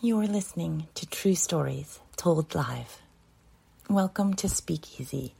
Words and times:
You're 0.00 0.28
listening 0.28 0.86
to 0.94 1.06
True 1.06 1.34
Stories 1.34 1.98
Told 2.14 2.54
Live. 2.54 3.02
Welcome 3.90 4.34
to 4.34 4.48
Speakeasy, 4.48 5.34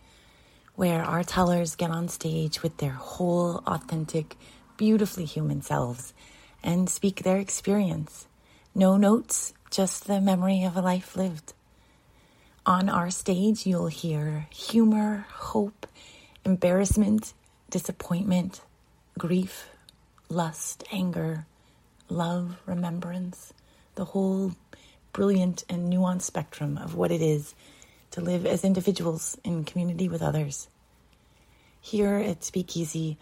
where 0.75 1.04
our 1.04 1.23
tellers 1.23 1.77
get 1.77 1.92
on 1.92 2.08
stage 2.08 2.60
with 2.60 2.79
their 2.79 2.94
whole, 2.94 3.63
authentic, 3.68 4.34
beautifully 4.76 5.26
human 5.26 5.63
selves 5.63 6.13
and 6.60 6.91
speak 6.91 7.23
their 7.23 7.36
experience. 7.36 8.27
No 8.75 8.96
notes, 8.96 9.54
just 9.71 10.08
the 10.08 10.21
memory 10.21 10.64
of 10.64 10.77
a 10.77 10.82
life 10.82 11.14
lived. 11.14 11.52
On 12.66 12.88
our 12.88 13.11
stage, 13.11 13.64
you'll 13.64 13.86
hear 13.86 14.48
humor, 14.50 15.25
hope, 15.30 15.86
embarrassment, 16.45 17.32
disappointment, 17.70 18.61
grief, 19.16 19.68
lust, 20.29 20.82
anger, 20.90 21.46
love, 22.09 22.56
remembrance, 22.66 23.52
the 23.98 24.04
whole 24.04 24.52
brilliant 25.12 25.64
and 25.68 25.93
nuanced 25.93 26.22
spectrum 26.22 26.79
of 26.79 26.94
what 26.94 27.11
it 27.11 27.20
is 27.20 27.52
to 28.12 28.20
live 28.20 28.46
as 28.46 28.62
individuals 28.62 29.36
in 29.43 29.64
community 29.64 30.08
with 30.08 30.22
others. 30.22 30.68
Here 31.80 32.15
at 32.15 32.45
Speakeasy, 32.45 33.19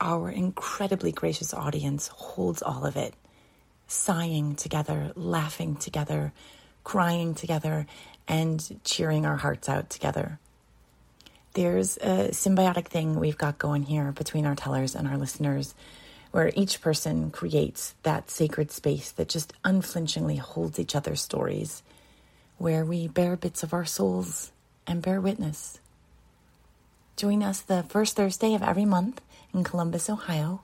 our 0.00 0.30
incredibly 0.30 1.10
gracious 1.10 1.52
audience 1.52 2.06
holds 2.06 2.62
all 2.62 2.86
of 2.86 2.96
it, 2.96 3.14
sighing 3.88 4.54
together, 4.54 5.10
laughing 5.16 5.74
together, 5.74 6.32
crying 6.84 7.34
together, 7.34 7.84
and 8.28 8.80
cheering 8.84 9.26
our 9.26 9.36
hearts 9.36 9.68
out 9.68 9.90
together. 9.90 10.38
There's 11.54 11.96
a 11.96 12.28
symbiotic 12.30 12.86
thing 12.86 13.18
we've 13.18 13.38
got 13.38 13.58
going 13.58 13.82
here 13.82 14.12
between 14.12 14.46
our 14.46 14.54
tellers 14.54 14.94
and 14.94 15.08
our 15.08 15.18
listeners, 15.18 15.74
where 16.34 16.50
each 16.56 16.80
person 16.80 17.30
creates 17.30 17.94
that 18.02 18.28
sacred 18.28 18.68
space 18.68 19.12
that 19.12 19.28
just 19.28 19.52
unflinchingly 19.62 20.34
holds 20.34 20.80
each 20.80 20.96
other's 20.96 21.22
stories, 21.22 21.80
where 22.58 22.84
we 22.84 23.06
bear 23.06 23.36
bits 23.36 23.62
of 23.62 23.72
our 23.72 23.84
souls 23.84 24.50
and 24.84 25.00
bear 25.00 25.20
witness. 25.20 25.78
Join 27.16 27.40
us 27.40 27.60
the 27.60 27.84
first 27.84 28.16
Thursday 28.16 28.52
of 28.52 28.64
every 28.64 28.84
month 28.84 29.20
in 29.54 29.62
Columbus, 29.62 30.10
Ohio 30.10 30.62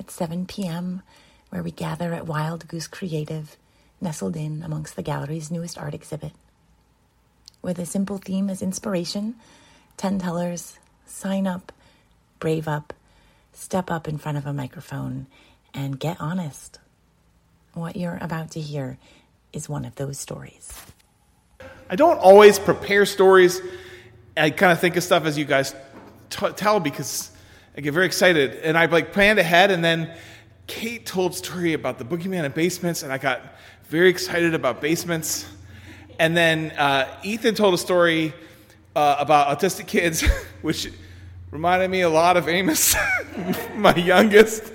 at 0.00 0.10
7 0.10 0.46
p.m., 0.46 1.02
where 1.50 1.62
we 1.62 1.72
gather 1.72 2.14
at 2.14 2.26
Wild 2.26 2.66
Goose 2.66 2.86
Creative, 2.86 3.54
nestled 4.00 4.34
in 4.34 4.62
amongst 4.62 4.96
the 4.96 5.02
gallery's 5.02 5.50
newest 5.50 5.76
art 5.76 5.92
exhibit. 5.92 6.32
With 7.60 7.78
a 7.78 7.84
simple 7.84 8.16
theme 8.16 8.48
as 8.48 8.62
inspiration, 8.62 9.34
10 9.98 10.20
tellers 10.20 10.78
sign 11.04 11.46
up, 11.46 11.70
brave 12.38 12.66
up, 12.66 12.94
step 13.52 13.90
up 13.90 14.08
in 14.08 14.18
front 14.18 14.38
of 14.38 14.46
a 14.46 14.52
microphone, 14.52 15.26
and 15.74 15.98
get 15.98 16.20
honest. 16.20 16.78
What 17.74 17.96
you're 17.96 18.18
about 18.20 18.50
to 18.52 18.60
hear 18.60 18.98
is 19.52 19.68
one 19.68 19.84
of 19.84 19.94
those 19.96 20.18
stories. 20.18 20.72
I 21.88 21.96
don't 21.96 22.18
always 22.18 22.58
prepare 22.58 23.06
stories. 23.06 23.60
I 24.36 24.50
kind 24.50 24.72
of 24.72 24.80
think 24.80 24.96
of 24.96 25.02
stuff 25.02 25.24
as 25.24 25.36
you 25.36 25.44
guys 25.44 25.74
t- 26.30 26.52
tell 26.56 26.80
because 26.80 27.30
I 27.76 27.80
get 27.80 27.92
very 27.92 28.06
excited. 28.06 28.56
And 28.62 28.76
I 28.76 28.86
like 28.86 29.12
planned 29.12 29.38
ahead, 29.38 29.70
and 29.70 29.84
then 29.84 30.14
Kate 30.66 31.04
told 31.04 31.34
story 31.34 31.72
about 31.72 31.98
the 31.98 32.04
boogeyman 32.04 32.44
in 32.44 32.52
basements, 32.52 33.02
and 33.02 33.12
I 33.12 33.18
got 33.18 33.40
very 33.84 34.08
excited 34.08 34.54
about 34.54 34.80
basements. 34.80 35.46
And 36.18 36.36
then 36.36 36.70
uh, 36.72 37.08
Ethan 37.22 37.54
told 37.54 37.74
a 37.74 37.78
story 37.78 38.32
uh, 38.94 39.16
about 39.18 39.58
autistic 39.58 39.86
kids, 39.86 40.22
which 40.62 40.90
reminded 41.52 41.90
me 41.90 42.00
a 42.00 42.08
lot 42.08 42.38
of 42.38 42.48
Amos, 42.48 42.96
my 43.76 43.94
youngest, 43.94 44.72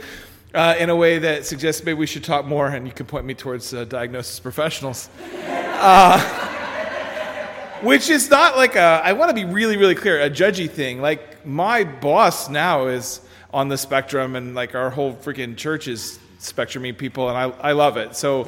uh, 0.53 0.75
in 0.77 0.91
a 0.91 0.95
way 0.95 1.17
that 1.17 1.43
suggests 1.43 1.83
maybe 1.83 1.97
we 1.97 2.05
should 2.05 2.23
talk 2.23 2.45
more, 2.45 2.67
and 2.67 2.85
you 2.85 2.93
can 2.93 3.07
point 3.07 3.25
me 3.25 3.33
towards 3.33 3.73
uh, 3.73 3.83
diagnosis 3.85 4.39
professionals. 4.39 5.09
Uh, 5.49 6.19
which 7.81 8.11
is 8.11 8.29
not 8.29 8.57
like 8.57 8.75
a, 8.75 9.01
I 9.03 9.13
want 9.13 9.29
to 9.29 9.33
be 9.33 9.43
really, 9.43 9.75
really 9.75 9.95
clear, 9.95 10.21
a 10.21 10.29
judgy 10.29 10.69
thing. 10.69 11.01
Like, 11.01 11.47
my 11.47 11.83
boss 11.83 12.47
now 12.47 12.85
is 12.85 13.21
on 13.51 13.69
the 13.69 13.77
spectrum, 13.77 14.35
and 14.35 14.53
like 14.53 14.75
our 14.75 14.91
whole 14.91 15.15
freaking 15.15 15.57
church 15.57 15.87
is 15.87 16.19
spectrumy 16.39 16.95
people, 16.95 17.27
and 17.27 17.37
I, 17.37 17.69
I 17.69 17.71
love 17.71 17.97
it. 17.97 18.15
So, 18.15 18.47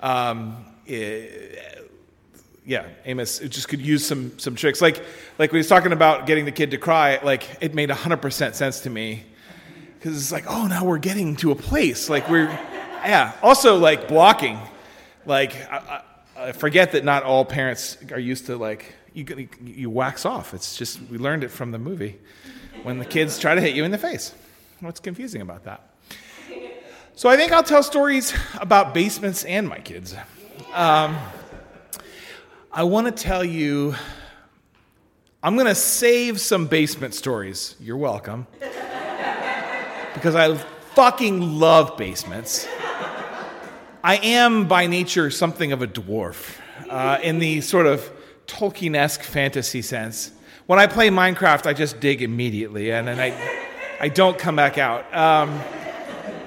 um, 0.00 0.64
it, 0.84 1.67
yeah, 2.68 2.84
Amos 3.06 3.38
just 3.38 3.66
could 3.66 3.80
use 3.80 4.06
some 4.06 4.38
some 4.38 4.54
tricks. 4.54 4.82
Like 4.82 5.02
like 5.38 5.50
when 5.50 5.56
he 5.56 5.60
was 5.60 5.68
talking 5.68 5.92
about 5.92 6.26
getting 6.26 6.44
the 6.44 6.52
kid 6.52 6.70
to 6.72 6.76
cry, 6.76 7.18
like 7.22 7.48
it 7.62 7.74
made 7.74 7.90
hundred 7.90 8.18
percent 8.18 8.56
sense 8.56 8.80
to 8.80 8.90
me 8.90 9.24
because 9.94 10.14
it's 10.14 10.30
like, 10.30 10.44
oh, 10.46 10.66
now 10.66 10.84
we're 10.84 10.98
getting 10.98 11.34
to 11.36 11.50
a 11.50 11.54
place 11.54 12.10
like 12.10 12.28
we're, 12.28 12.44
yeah. 12.44 13.32
Also 13.42 13.78
like 13.78 14.06
blocking, 14.06 14.58
like 15.24 15.56
I, 15.72 16.02
I, 16.36 16.48
I 16.48 16.52
forget 16.52 16.92
that 16.92 17.04
not 17.04 17.22
all 17.22 17.46
parents 17.46 17.96
are 18.12 18.20
used 18.20 18.44
to 18.46 18.56
like 18.58 18.94
you 19.14 19.48
you 19.64 19.88
wax 19.88 20.26
off. 20.26 20.52
It's 20.52 20.76
just 20.76 21.00
we 21.10 21.16
learned 21.16 21.44
it 21.44 21.50
from 21.50 21.70
the 21.70 21.78
movie 21.78 22.18
when 22.82 22.98
the 22.98 23.06
kids 23.06 23.38
try 23.38 23.54
to 23.54 23.62
hit 23.62 23.74
you 23.74 23.84
in 23.84 23.92
the 23.92 23.98
face. 23.98 24.34
What's 24.80 25.00
confusing 25.00 25.40
about 25.40 25.64
that? 25.64 25.88
So 27.14 27.30
I 27.30 27.36
think 27.38 27.50
I'll 27.50 27.62
tell 27.62 27.82
stories 27.82 28.34
about 28.60 28.92
basements 28.92 29.44
and 29.44 29.66
my 29.66 29.78
kids. 29.78 30.14
Um, 30.74 31.16
I 32.70 32.82
want 32.82 33.06
to 33.06 33.12
tell 33.12 33.42
you, 33.42 33.94
I'm 35.42 35.54
going 35.54 35.68
to 35.68 35.74
save 35.74 36.38
some 36.38 36.66
basement 36.66 37.14
stories. 37.14 37.74
You're 37.80 37.96
welcome. 37.96 38.46
because 40.12 40.34
I 40.34 40.54
fucking 40.94 41.58
love 41.58 41.96
basements. 41.96 42.68
I 44.04 44.16
am 44.16 44.68
by 44.68 44.86
nature 44.86 45.30
something 45.30 45.72
of 45.72 45.80
a 45.80 45.86
dwarf 45.86 46.58
uh, 46.90 47.18
in 47.22 47.38
the 47.38 47.62
sort 47.62 47.86
of 47.86 48.10
Tolkien 48.46 48.94
esque 48.94 49.22
fantasy 49.22 49.80
sense. 49.80 50.30
When 50.66 50.78
I 50.78 50.86
play 50.88 51.08
Minecraft, 51.08 51.66
I 51.66 51.72
just 51.72 52.00
dig 52.00 52.20
immediately 52.20 52.92
and, 52.92 53.08
and 53.08 53.18
I, 53.18 53.58
I 53.98 54.10
don't 54.10 54.38
come 54.38 54.56
back 54.56 54.76
out. 54.76 55.12
Um, 55.14 55.58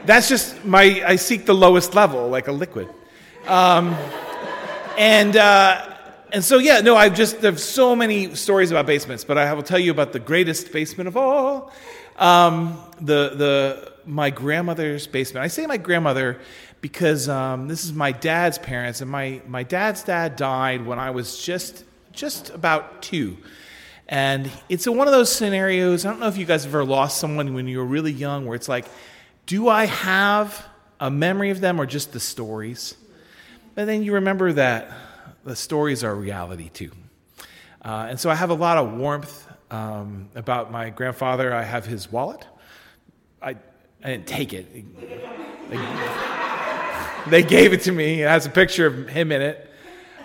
that's 0.05 0.29
just 0.29 0.63
my, 0.65 1.01
I 1.03 1.15
seek 1.15 1.47
the 1.47 1.55
lowest 1.55 1.95
level, 1.95 2.29
like 2.29 2.47
a 2.47 2.51
liquid. 2.51 2.89
Um, 3.47 3.95
and, 4.99 5.35
uh, 5.35 5.87
and 6.31 6.43
so, 6.43 6.57
yeah, 6.57 6.81
no, 6.81 6.95
I've 6.95 7.15
just, 7.15 7.41
there's 7.41 7.63
so 7.63 7.95
many 7.95 8.35
stories 8.35 8.71
about 8.71 8.85
basements, 8.85 9.23
but 9.23 9.37
I 9.37 9.53
will 9.53 9.63
tell 9.63 9.79
you 9.79 9.91
about 9.91 10.13
the 10.13 10.19
greatest 10.19 10.71
basement 10.71 11.07
of 11.07 11.17
all. 11.17 11.71
Um, 12.17 12.79
the, 13.01 13.33
the, 13.35 13.93
my 14.05 14.29
grandmother's 14.29 15.07
basement. 15.07 15.43
I 15.43 15.47
say 15.47 15.65
my 15.65 15.77
grandmother 15.77 16.39
because 16.79 17.29
um, 17.29 17.67
this 17.67 17.83
is 17.83 17.93
my 17.93 18.11
dad's 18.11 18.57
parents, 18.57 19.01
and 19.01 19.11
my, 19.11 19.41
my 19.47 19.63
dad's 19.63 20.03
dad 20.03 20.35
died 20.35 20.85
when 20.85 20.99
I 20.99 21.11
was 21.11 21.43
just, 21.43 21.83
just 22.11 22.49
about 22.49 23.01
two. 23.01 23.37
And 24.07 24.49
it's 24.67 24.87
a, 24.87 24.91
one 24.91 25.07
of 25.07 25.13
those 25.13 25.31
scenarios. 25.31 26.05
I 26.05 26.09
don't 26.09 26.19
know 26.19 26.27
if 26.27 26.37
you 26.37 26.45
guys 26.45 26.65
ever 26.65 26.83
lost 26.83 27.17
someone 27.17 27.53
when 27.53 27.67
you 27.67 27.77
were 27.77 27.85
really 27.85 28.11
young, 28.11 28.45
where 28.45 28.55
it's 28.55 28.69
like, 28.69 28.85
do 29.45 29.67
I 29.67 29.85
have 29.85 30.65
a 30.99 31.11
memory 31.11 31.49
of 31.49 31.61
them 31.61 31.79
or 31.79 31.85
just 31.85 32.13
the 32.13 32.19
stories? 32.19 32.95
But 33.75 33.85
then 33.85 34.03
you 34.03 34.15
remember 34.15 34.53
that 34.53 34.91
the 35.43 35.55
stories 35.55 36.03
are 36.03 36.13
reality 36.15 36.69
too. 36.69 36.91
Uh, 37.83 38.07
and 38.09 38.19
so 38.19 38.29
I 38.29 38.35
have 38.35 38.49
a 38.49 38.55
lot 38.55 38.77
of 38.77 38.93
warmth 38.93 39.47
um, 39.71 40.29
about 40.35 40.71
my 40.71 40.89
grandfather. 40.89 41.53
I 41.53 41.63
have 41.63 41.85
his 41.85 42.11
wallet. 42.11 42.45
I, 43.41 43.55
I 44.03 44.07
didn't 44.11 44.27
take 44.27 44.53
it. 44.53 44.67
They, 45.69 45.79
they 47.29 47.43
gave 47.43 47.73
it 47.73 47.81
to 47.81 47.91
me. 47.91 48.21
It 48.21 48.27
has 48.27 48.45
a 48.45 48.49
picture 48.49 48.85
of 48.85 49.09
him 49.09 49.31
in 49.31 49.41
it. 49.41 49.69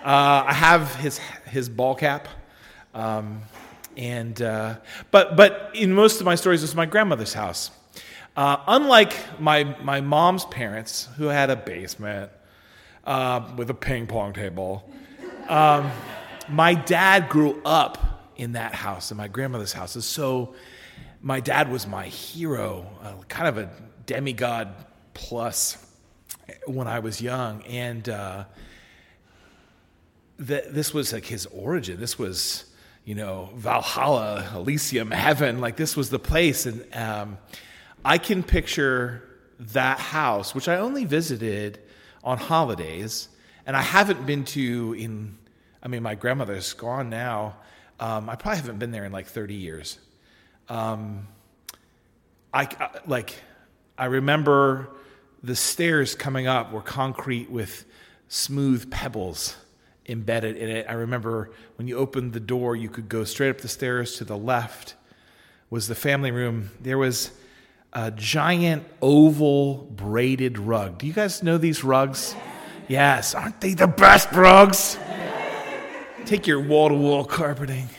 Uh, 0.03 0.43
I 0.47 0.53
have 0.53 0.95
his, 0.95 1.19
his 1.45 1.67
ball 1.69 1.95
cap. 1.95 2.27
Um, 2.93 3.41
and, 3.95 4.39
uh, 4.41 4.77
but, 5.09 5.35
but 5.35 5.71
in 5.73 5.93
most 5.93 6.19
of 6.19 6.25
my 6.25 6.35
stories, 6.35 6.63
it's 6.63 6.75
my 6.75 6.85
grandmother's 6.85 7.33
house. 7.33 7.71
Uh, 8.35 8.57
unlike 8.67 9.15
my, 9.39 9.63
my 9.81 9.99
mom's 9.99 10.45
parents, 10.45 11.09
who 11.17 11.25
had 11.25 11.49
a 11.49 11.55
basement 11.55 12.29
uh, 13.03 13.41
with 13.55 13.69
a 13.71 13.73
ping 13.73 14.05
pong 14.05 14.33
table, 14.33 14.87
um, 15.49 15.91
my 16.49 16.73
dad 16.73 17.29
grew 17.29 17.61
up 17.65 18.31
in 18.35 18.53
that 18.53 18.73
house, 18.73 19.11
in 19.11 19.17
my 19.17 19.27
grandmother's 19.27 19.73
house. 19.73 20.03
So 20.05 20.55
my 21.21 21.39
dad 21.39 21.71
was 21.71 21.87
my 21.87 22.07
hero, 22.07 22.85
uh, 23.01 23.13
kind 23.27 23.47
of 23.47 23.57
a 23.57 23.69
demigod 24.05 24.73
plus 25.13 25.77
when 26.65 26.87
I 26.87 26.99
was 26.99 27.21
young. 27.21 27.63
And 27.63 28.07
uh, 28.07 28.45
this 30.37 30.93
was 30.93 31.13
like 31.13 31.25
his 31.25 31.45
origin. 31.47 31.99
This 31.99 32.19
was, 32.19 32.65
you 33.03 33.15
know, 33.15 33.49
Valhalla, 33.55 34.49
Elysium, 34.55 35.11
heaven. 35.11 35.59
Like 35.59 35.75
this 35.75 35.97
was 35.97 36.09
the 36.09 36.19
place. 36.19 36.65
And 36.65 36.95
um, 36.95 37.37
I 38.05 38.17
can 38.17 38.43
picture 38.43 39.23
that 39.59 39.99
house, 39.99 40.53
which 40.53 40.67
I 40.67 40.77
only 40.77 41.05
visited 41.05 41.79
on 42.23 42.37
holidays 42.37 43.29
and 43.67 43.75
I 43.75 43.81
haven't 43.81 44.25
been 44.25 44.45
to 44.45 44.95
in. 44.97 45.37
I 45.83 45.89
mean, 45.89 46.01
my 46.01 46.15
grandmother's 46.15 46.73
gone 46.73 47.09
now. 47.11 47.57
Um, 47.99 48.29
I 48.29 48.35
probably 48.35 48.57
haven't 48.57 48.79
been 48.79 48.91
there 48.91 49.05
in 49.05 49.11
like 49.11 49.27
30 49.27 49.53
years. 49.53 49.99
Um, 50.69 51.27
I, 52.53 52.63
I 52.63 52.89
like. 53.05 53.35
I 53.97 54.05
remember 54.05 54.89
the 55.43 55.55
stairs 55.55 56.15
coming 56.15 56.47
up 56.47 56.71
were 56.71 56.81
concrete 56.81 57.51
with 57.51 57.85
smooth 58.29 58.89
pebbles 58.89 59.55
embedded 60.07 60.55
in 60.55 60.69
it. 60.69 60.85
I 60.87 60.93
remember 60.93 61.51
when 61.75 61.87
you 61.87 61.97
opened 61.97 62.33
the 62.33 62.39
door, 62.39 62.75
you 62.75 62.89
could 62.89 63.09
go 63.09 63.23
straight 63.23 63.49
up 63.49 63.59
the 63.59 63.67
stairs 63.67 64.15
to 64.17 64.25
the 64.25 64.37
left 64.37 64.95
was 65.69 65.87
the 65.87 65.95
family 65.95 66.31
room. 66.31 66.71
There 66.79 66.97
was 66.97 67.31
a 67.91 68.11
giant 68.11 68.85
oval 69.01 69.75
braided 69.95 70.57
rug. 70.57 70.99
Do 70.99 71.07
you 71.07 71.13
guys 71.13 71.43
know 71.43 71.57
these 71.57 71.83
rugs? 71.83 72.35
Yes, 72.87 73.35
aren't 73.35 73.59
they 73.59 73.73
the 73.73 73.87
best 73.87 74.31
rugs? 74.31 74.97
Take 76.25 76.47
your 76.47 76.61
wall 76.61 76.89
to 76.89 76.95
wall 76.95 77.25
carpeting, 77.25 77.89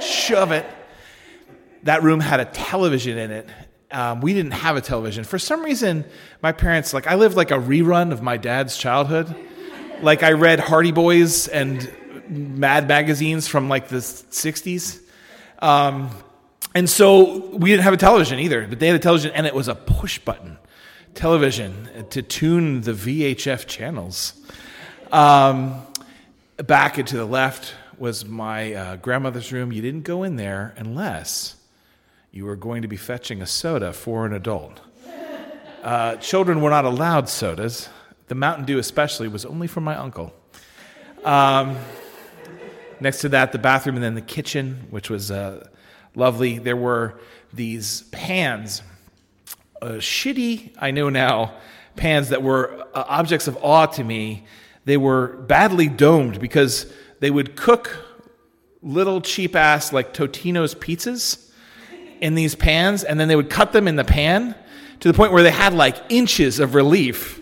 shove 0.00 0.52
it. 0.52 0.64
That 1.82 2.02
room 2.02 2.20
had 2.20 2.40
a 2.40 2.44
television 2.46 3.18
in 3.18 3.30
it. 3.30 3.48
Um, 3.90 4.20
we 4.20 4.34
didn't 4.34 4.52
have 4.52 4.76
a 4.76 4.80
television. 4.80 5.24
For 5.24 5.38
some 5.38 5.62
reason, 5.62 6.04
my 6.42 6.52
parents, 6.52 6.92
like, 6.92 7.06
I 7.06 7.14
lived 7.14 7.36
like 7.36 7.50
a 7.50 7.58
rerun 7.58 8.12
of 8.12 8.20
my 8.20 8.36
dad's 8.36 8.76
childhood. 8.76 9.34
Like, 10.02 10.22
I 10.22 10.32
read 10.32 10.60
Hardy 10.60 10.92
Boys 10.92 11.48
and 11.48 11.90
Mad 12.28 12.88
magazines 12.88 13.48
from 13.48 13.70
like 13.70 13.88
the 13.88 13.96
60s. 13.96 15.00
Um, 15.60 16.10
and 16.74 16.88
so 16.88 17.48
we 17.48 17.70
didn't 17.70 17.84
have 17.84 17.94
a 17.94 17.98
television 17.98 18.38
either, 18.38 18.66
but 18.66 18.78
they 18.78 18.86
had 18.86 18.96
a 18.96 18.98
television 18.98 19.32
and 19.32 19.46
it 19.46 19.54
was 19.54 19.68
a 19.68 19.74
push 19.74 20.18
button 20.18 20.58
television 21.18 21.88
to 22.10 22.22
tune 22.22 22.82
the 22.82 22.92
VHF 22.92 23.66
channels. 23.66 24.34
Um, 25.10 25.84
back 26.58 26.96
and 26.96 27.08
to 27.08 27.16
the 27.16 27.24
left 27.24 27.74
was 27.98 28.24
my 28.24 28.72
uh, 28.72 28.96
grandmother's 28.96 29.52
room. 29.52 29.72
You 29.72 29.82
didn't 29.82 30.04
go 30.04 30.22
in 30.22 30.36
there 30.36 30.74
unless 30.76 31.56
you 32.30 32.44
were 32.44 32.54
going 32.54 32.82
to 32.82 32.88
be 32.88 32.96
fetching 32.96 33.42
a 33.42 33.46
soda 33.46 33.92
for 33.92 34.26
an 34.26 34.32
adult. 34.32 34.80
Uh, 35.82 36.14
children 36.18 36.60
were 36.60 36.70
not 36.70 36.84
allowed 36.84 37.28
sodas. 37.28 37.88
The 38.28 38.36
Mountain 38.36 38.66
Dew, 38.66 38.78
especially, 38.78 39.26
was 39.26 39.44
only 39.44 39.66
for 39.66 39.80
my 39.80 39.96
uncle. 39.96 40.32
Um, 41.24 41.76
next 43.00 43.22
to 43.22 43.28
that, 43.30 43.50
the 43.50 43.58
bathroom, 43.58 43.96
and 43.96 44.04
then 44.04 44.14
the 44.14 44.20
kitchen, 44.20 44.86
which 44.90 45.10
was 45.10 45.32
uh, 45.32 45.66
lovely. 46.14 46.58
There 46.58 46.76
were 46.76 47.18
these 47.52 48.02
pans, 48.12 48.82
uh, 49.80 49.86
shitty, 49.94 50.72
I 50.78 50.90
know 50.90 51.08
now, 51.08 51.54
pans 51.96 52.30
that 52.30 52.42
were 52.42 52.86
uh, 52.94 53.04
objects 53.08 53.48
of 53.48 53.58
awe 53.62 53.86
to 53.86 54.04
me. 54.04 54.44
They 54.84 54.96
were 54.96 55.28
badly 55.28 55.88
domed 55.88 56.40
because 56.40 56.92
they 57.20 57.30
would 57.30 57.56
cook 57.56 58.04
little 58.82 59.20
cheap 59.20 59.56
ass 59.56 59.92
like 59.92 60.14
Totino's 60.14 60.74
pizzas 60.74 61.50
in 62.20 62.34
these 62.34 62.54
pans, 62.54 63.04
and 63.04 63.18
then 63.18 63.28
they 63.28 63.36
would 63.36 63.50
cut 63.50 63.72
them 63.72 63.88
in 63.88 63.96
the 63.96 64.04
pan 64.04 64.54
to 65.00 65.08
the 65.08 65.14
point 65.14 65.32
where 65.32 65.42
they 65.42 65.50
had 65.50 65.74
like 65.74 65.96
inches 66.08 66.58
of 66.58 66.74
relief 66.74 67.40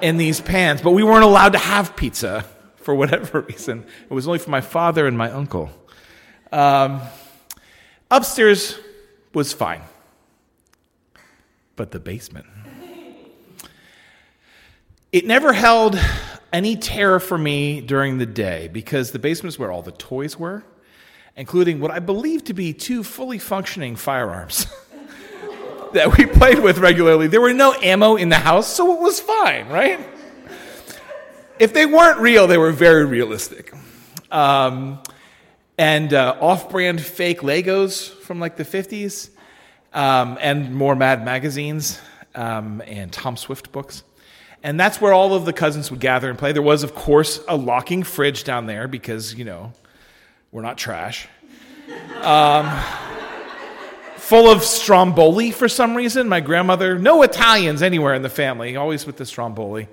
in 0.00 0.16
these 0.16 0.40
pans. 0.40 0.82
But 0.82 0.90
we 0.90 1.02
weren't 1.02 1.24
allowed 1.24 1.52
to 1.52 1.58
have 1.58 1.96
pizza 1.96 2.44
for 2.76 2.94
whatever 2.94 3.40
reason. 3.48 3.84
It 4.08 4.14
was 4.14 4.26
only 4.26 4.38
for 4.38 4.50
my 4.50 4.60
father 4.60 5.06
and 5.06 5.16
my 5.16 5.30
uncle. 5.30 5.70
Um, 6.52 7.00
upstairs 8.10 8.78
was 9.34 9.52
fine, 9.52 9.82
but 11.76 11.90
the 11.90 12.00
basement. 12.00 12.46
It 15.12 15.26
never 15.26 15.52
held 15.52 15.98
any 16.52 16.76
terror 16.76 17.20
for 17.20 17.38
me 17.38 17.80
during 17.80 18.18
the 18.18 18.26
day 18.26 18.68
because 18.68 19.12
the 19.12 19.18
basement 19.18 19.54
is 19.54 19.58
where 19.58 19.70
all 19.70 19.82
the 19.82 19.92
toys 19.92 20.38
were, 20.38 20.64
including 21.36 21.80
what 21.80 21.90
I 21.90 22.00
believe 22.00 22.44
to 22.44 22.54
be 22.54 22.72
two 22.72 23.02
fully 23.02 23.38
functioning 23.38 23.96
firearms 23.96 24.66
that 25.92 26.16
we 26.18 26.26
played 26.26 26.58
with 26.58 26.78
regularly. 26.78 27.28
There 27.28 27.40
were 27.40 27.52
no 27.52 27.72
ammo 27.74 28.16
in 28.16 28.30
the 28.30 28.36
house, 28.36 28.66
so 28.66 28.94
it 28.94 29.00
was 29.00 29.20
fine, 29.20 29.68
right? 29.68 30.00
If 31.58 31.72
they 31.72 31.86
weren't 31.86 32.18
real, 32.20 32.46
they 32.46 32.58
were 32.58 32.72
very 32.72 33.06
realistic. 33.06 33.72
Um, 34.30 35.00
and 35.78 36.12
uh, 36.12 36.36
off 36.40 36.68
brand 36.68 37.00
fake 37.00 37.40
Legos 37.40 38.10
from 38.10 38.40
like 38.40 38.56
the 38.56 38.64
50s, 38.64 39.30
um, 39.96 40.36
and 40.42 40.74
more 40.74 40.94
Mad 40.94 41.24
magazines 41.24 41.98
um, 42.34 42.82
and 42.86 43.10
Tom 43.10 43.36
Swift 43.36 43.72
books. 43.72 44.04
And 44.62 44.78
that's 44.78 45.00
where 45.00 45.14
all 45.14 45.34
of 45.34 45.46
the 45.46 45.54
cousins 45.54 45.90
would 45.90 46.00
gather 46.00 46.28
and 46.28 46.38
play. 46.38 46.52
There 46.52 46.60
was, 46.60 46.82
of 46.82 46.94
course, 46.94 47.40
a 47.48 47.56
locking 47.56 48.02
fridge 48.02 48.44
down 48.44 48.66
there 48.66 48.88
because, 48.88 49.34
you 49.34 49.44
know, 49.44 49.72
we're 50.52 50.62
not 50.62 50.76
trash. 50.76 51.28
Um, 52.20 52.70
full 54.16 54.50
of 54.50 54.62
stromboli 54.62 55.50
for 55.50 55.66
some 55.66 55.96
reason. 55.96 56.28
My 56.28 56.40
grandmother, 56.40 56.98
no 56.98 57.22
Italians 57.22 57.80
anywhere 57.80 58.14
in 58.14 58.22
the 58.22 58.28
family, 58.28 58.76
always 58.76 59.06
with 59.06 59.16
the 59.16 59.24
stromboli. 59.24 59.88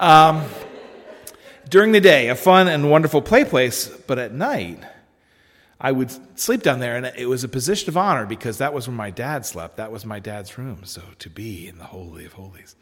Um, 0.00 0.44
during 1.68 1.92
the 1.92 2.00
day, 2.00 2.28
a 2.28 2.34
fun 2.34 2.66
and 2.66 2.90
wonderful 2.90 3.22
play 3.22 3.44
place, 3.44 3.86
but 3.86 4.18
at 4.18 4.32
night, 4.32 4.82
I 5.80 5.92
would 5.92 6.10
sleep 6.38 6.62
down 6.62 6.80
there, 6.80 6.96
and 6.96 7.06
it 7.06 7.26
was 7.26 7.44
a 7.44 7.48
position 7.48 7.88
of 7.88 7.96
honor 7.96 8.26
because 8.26 8.58
that 8.58 8.74
was 8.74 8.88
where 8.88 8.96
my 8.96 9.10
dad 9.10 9.46
slept. 9.46 9.76
That 9.76 9.92
was 9.92 10.04
my 10.04 10.18
dad's 10.18 10.58
room. 10.58 10.80
So 10.84 11.02
to 11.20 11.30
be 11.30 11.68
in 11.68 11.78
the 11.78 11.84
Holy 11.84 12.24
of 12.24 12.32
Holies. 12.32 12.74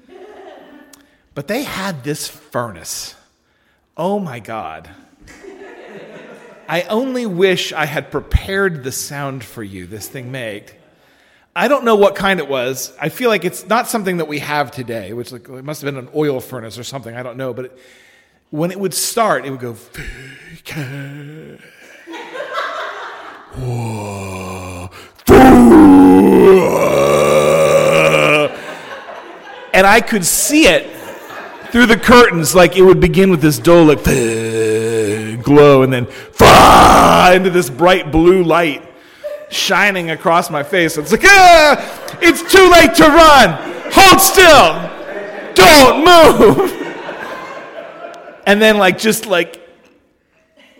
But 1.34 1.48
they 1.48 1.64
had 1.64 2.02
this 2.04 2.26
furnace. 2.26 3.14
Oh 3.96 4.18
my 4.18 4.40
God. 4.40 4.88
I 6.68 6.82
only 6.82 7.26
wish 7.26 7.72
I 7.72 7.84
had 7.84 8.10
prepared 8.10 8.82
the 8.82 8.90
sound 8.90 9.44
for 9.44 9.62
you 9.62 9.86
this 9.86 10.08
thing 10.08 10.32
made. 10.32 10.72
I 11.54 11.68
don't 11.68 11.84
know 11.84 11.96
what 11.96 12.16
kind 12.16 12.40
it 12.40 12.48
was. 12.48 12.94
I 13.00 13.10
feel 13.10 13.30
like 13.30 13.44
it's 13.44 13.66
not 13.66 13.88
something 13.88 14.16
that 14.16 14.28
we 14.28 14.40
have 14.40 14.70
today, 14.70 15.12
which 15.12 15.32
like, 15.32 15.48
it 15.48 15.64
must 15.64 15.82
have 15.82 15.94
been 15.94 16.02
an 16.02 16.10
oil 16.14 16.40
furnace 16.40 16.78
or 16.78 16.84
something. 16.84 17.14
I 17.14 17.22
don't 17.22 17.36
know. 17.36 17.54
But 17.54 17.66
it, 17.66 17.78
when 18.50 18.70
it 18.70 18.80
would 18.80 18.94
start, 18.94 19.44
it 19.44 19.50
would 19.50 19.60
go. 19.60 19.76
And 29.72 29.86
I 29.86 30.00
could 30.00 30.24
see 30.24 30.66
it 30.66 30.90
through 31.70 31.86
the 31.86 31.96
curtains, 31.96 32.54
like 32.54 32.76
it 32.76 32.82
would 32.82 33.00
begin 33.00 33.30
with 33.30 33.40
this 33.40 33.58
dull, 33.58 33.84
like 33.84 34.04
glow, 35.42 35.82
and 35.82 35.92
then 35.92 36.06
into 37.36 37.50
this 37.50 37.68
bright 37.68 38.10
blue 38.10 38.42
light 38.42 38.82
shining 39.50 40.10
across 40.10 40.50
my 40.50 40.62
face. 40.62 40.96
It's 40.96 41.12
like, 41.12 41.24
ah, 41.24 42.18
it's 42.20 42.40
too 42.50 42.70
late 42.70 42.94
to 42.96 43.04
run. 43.04 43.58
Hold 43.92 44.20
still. 44.20 44.92
Don't 45.54 46.04
move. 46.04 46.72
And 48.46 48.60
then, 48.62 48.78
like, 48.78 48.98
just 48.98 49.26
like 49.26 49.60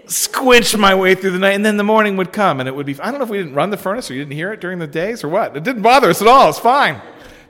squinch 0.06 0.76
my 0.76 0.94
way 0.94 1.14
through 1.14 1.32
the 1.32 1.38
night, 1.38 1.54
and 1.54 1.64
then 1.64 1.76
the 1.76 1.84
morning 1.84 2.16
would 2.16 2.32
come, 2.32 2.60
and 2.60 2.68
it 2.68 2.74
would 2.74 2.86
be. 2.86 2.98
I 3.00 3.10
don't 3.10 3.18
know 3.18 3.24
if 3.24 3.30
we 3.30 3.38
didn't 3.38 3.54
run 3.54 3.70
the 3.70 3.76
furnace 3.76 4.10
or 4.10 4.14
you 4.14 4.20
didn't 4.20 4.34
hear 4.34 4.52
it 4.52 4.60
during 4.60 4.78
the 4.78 4.86
days 4.86 5.24
or 5.24 5.28
what. 5.28 5.56
It 5.56 5.64
didn't 5.64 5.82
bother 5.82 6.08
us 6.10 6.22
at 6.22 6.28
all. 6.28 6.48
It's 6.48 6.58
fine. 6.58 7.00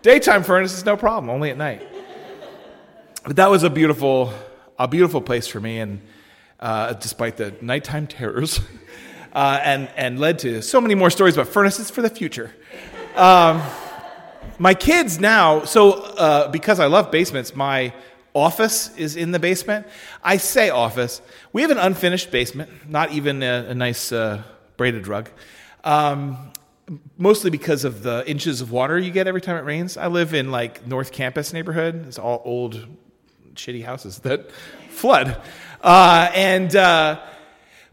Daytime 0.02 0.42
furnace 0.42 0.72
is 0.72 0.84
no 0.84 0.96
problem. 0.96 1.30
Only 1.30 1.50
at 1.50 1.56
night. 1.56 1.86
But 3.24 3.36
that 3.36 3.50
was 3.50 3.62
a 3.62 3.70
beautiful, 3.70 4.32
a 4.78 4.86
beautiful 4.86 5.20
place 5.20 5.46
for 5.46 5.60
me, 5.60 5.78
and 5.78 6.00
uh, 6.60 6.92
despite 6.94 7.36
the 7.36 7.54
nighttime 7.60 8.06
terrors, 8.06 8.60
uh, 9.32 9.60
and 9.62 9.88
and 9.96 10.20
led 10.20 10.38
to 10.40 10.62
so 10.62 10.80
many 10.80 10.94
more 10.94 11.10
stories 11.10 11.34
about 11.34 11.48
furnaces 11.48 11.90
for 11.90 12.02
the 12.02 12.10
future. 12.10 12.52
Um, 13.16 13.62
my 14.58 14.74
kids 14.74 15.18
now, 15.18 15.64
so 15.64 15.92
uh, 15.92 16.50
because 16.50 16.80
I 16.80 16.86
love 16.86 17.10
basements, 17.10 17.54
my 17.54 17.92
office 18.36 18.94
is 18.96 19.16
in 19.16 19.32
the 19.32 19.38
basement. 19.38 19.86
I 20.22 20.36
say 20.36 20.68
office. 20.68 21.22
We 21.54 21.62
have 21.62 21.70
an 21.70 21.78
unfinished 21.78 22.30
basement, 22.30 22.88
not 22.88 23.10
even 23.12 23.42
a, 23.42 23.66
a 23.70 23.74
nice 23.74 24.12
uh, 24.12 24.42
braided 24.76 25.08
rug. 25.08 25.30
Um, 25.82 26.52
mostly 27.16 27.50
because 27.50 27.84
of 27.84 28.02
the 28.02 28.28
inches 28.28 28.60
of 28.60 28.70
water 28.70 28.98
you 28.98 29.10
get 29.10 29.26
every 29.26 29.40
time 29.40 29.56
it 29.56 29.64
rains. 29.64 29.96
I 29.96 30.08
live 30.08 30.34
in 30.34 30.50
like 30.50 30.86
North 30.86 31.12
Campus 31.12 31.54
neighborhood. 31.54 32.06
It's 32.06 32.18
all 32.18 32.42
old, 32.44 32.86
shitty 33.54 33.82
houses 33.84 34.18
that 34.20 34.50
flood. 34.90 35.40
Uh, 35.80 36.30
and 36.34 36.76
uh, 36.76 37.20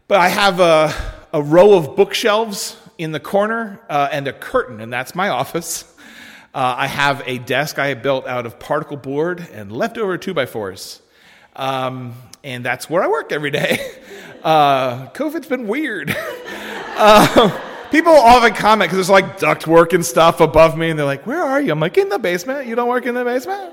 but 0.08 0.20
I 0.20 0.28
have 0.28 0.60
a, 0.60 0.92
a, 1.32 1.42
row 1.42 1.72
of 1.72 1.96
bookshelves 1.96 2.76
in 2.98 3.12
the 3.12 3.20
corner 3.20 3.80
uh, 3.88 4.08
and 4.12 4.28
a 4.28 4.32
curtain, 4.32 4.80
and 4.80 4.92
that's 4.92 5.14
my 5.14 5.30
office. 5.30 5.93
Uh, 6.54 6.74
I 6.78 6.86
have 6.86 7.22
a 7.26 7.38
desk 7.38 7.80
I 7.80 7.94
built 7.94 8.28
out 8.28 8.46
of 8.46 8.60
particle 8.60 8.96
board 8.96 9.44
and 9.52 9.72
leftover 9.72 10.16
two 10.16 10.34
by 10.34 10.46
fours. 10.46 11.02
Um, 11.56 12.14
and 12.44 12.64
that's 12.64 12.88
where 12.88 13.02
I 13.02 13.08
work 13.08 13.32
every 13.32 13.50
day. 13.50 13.78
Uh, 14.44 15.08
COVID's 15.12 15.46
been 15.46 15.66
weird. 15.66 16.14
uh, 16.14 17.60
people 17.90 18.12
often 18.12 18.52
comment 18.52 18.90
because 18.90 18.98
there's 18.98 19.08
like 19.08 19.38
duct 19.38 19.66
work 19.66 19.94
and 19.94 20.04
stuff 20.04 20.42
above 20.42 20.76
me, 20.76 20.90
and 20.90 20.98
they're 20.98 21.06
like, 21.06 21.26
Where 21.26 21.42
are 21.42 21.62
you? 21.62 21.72
I'm 21.72 21.80
like, 21.80 21.96
In 21.96 22.10
the 22.10 22.18
basement. 22.18 22.66
You 22.66 22.74
don't 22.74 22.90
work 22.90 23.06
in 23.06 23.14
the 23.14 23.24
basement? 23.24 23.72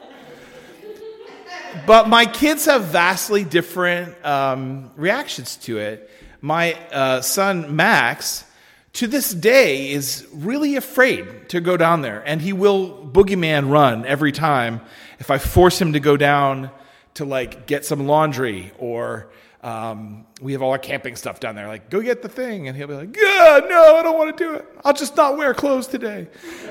But 1.86 2.08
my 2.08 2.26
kids 2.26 2.68
have 2.68 2.86
vastly 2.86 3.44
different 3.44 4.16
um, 4.26 4.92
reactions 4.96 5.58
to 5.58 5.78
it. 5.80 6.10
My 6.40 6.76
uh, 6.94 7.20
son, 7.20 7.76
Max, 7.76 8.46
to 8.94 9.08
this 9.08 9.34
day 9.34 9.92
is 9.92 10.28
really 10.34 10.76
afraid 10.76 11.50
to 11.50 11.62
go 11.62 11.78
down 11.78 12.02
there 12.02 12.22
and 12.26 12.42
he 12.42 12.54
will 12.54 13.06
boogeyman 13.06 13.72
run 13.72 14.06
every 14.06 14.32
time 14.32 14.82
if 15.20 15.32
i 15.32 15.38
force 15.38 15.80
him 15.80 15.94
to 15.94 16.00
go 16.00 16.18
down 16.18 16.70
to 17.14 17.26
like 17.26 17.68
get 17.68 17.86
some 17.86 18.08
laundry 18.08 18.72
or 18.78 19.32
um, 19.64 20.26
we 20.42 20.54
have 20.54 20.62
all 20.62 20.72
our 20.72 20.80
camping 20.80 21.16
stuff 21.16 21.40
down 21.40 21.54
there. 21.54 21.68
Like, 21.68 21.90
go 21.92 22.02
get 22.02 22.24
the 22.24 22.30
thing. 22.30 22.68
And 22.68 22.76
he'll 22.76 22.88
be 22.88 22.96
like, 22.96 23.16
yeah, 23.16 23.62
no, 23.70 23.96
I 23.98 24.02
don't 24.02 24.18
want 24.18 24.36
to 24.36 24.44
do 24.44 24.56
it. 24.56 24.66
I'll 24.84 24.94
just 24.94 25.16
not 25.16 25.38
wear 25.38 25.54
clothes 25.54 25.86
today. 25.86 26.28